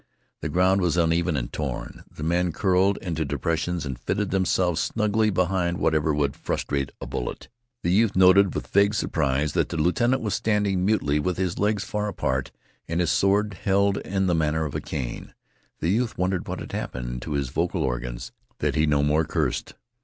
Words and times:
The 0.41 0.49
ground 0.49 0.81
was 0.81 0.97
uneven 0.97 1.37
and 1.37 1.53
torn. 1.53 2.05
The 2.09 2.23
men 2.23 2.51
curled 2.51 2.97
into 3.03 3.23
depressions 3.23 3.85
and 3.85 3.99
fitted 3.99 4.31
themselves 4.31 4.81
snugly 4.81 5.29
behind 5.29 5.77
whatever 5.77 6.11
would 6.11 6.35
frustrate 6.35 6.91
a 6.99 7.05
bullet. 7.05 7.49
The 7.83 7.91
youth 7.91 8.15
noted 8.15 8.55
with 8.55 8.65
vague 8.65 8.95
surprise 8.95 9.53
that 9.53 9.69
the 9.69 9.77
lieutenant 9.77 10.23
was 10.23 10.33
standing 10.33 10.83
mutely 10.83 11.19
with 11.19 11.37
his 11.37 11.59
legs 11.59 11.83
far 11.83 12.07
apart 12.07 12.49
and 12.87 12.99
his 12.99 13.11
sword 13.11 13.53
held 13.53 13.97
in 13.99 14.25
the 14.25 14.33
manner 14.33 14.65
of 14.65 14.73
a 14.73 14.81
cane. 14.81 15.35
The 15.81 15.89
youth 15.91 16.17
wondered 16.17 16.47
what 16.47 16.61
had 16.61 16.71
happened 16.71 17.21
to 17.21 17.33
his 17.33 17.49
vocal 17.49 17.83
organs 17.83 18.31
that 18.57 18.73
he 18.73 18.87
no 18.87 19.03
more 19.03 19.23
cursed. 19.23 19.75